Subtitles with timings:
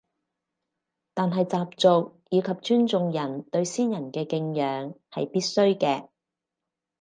[1.13, 6.09] 但係習俗以及尊重人對先人嘅敬仰係必須嘅